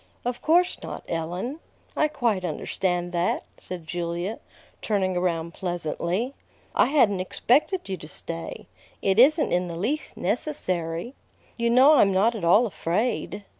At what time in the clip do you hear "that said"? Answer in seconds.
3.11-3.85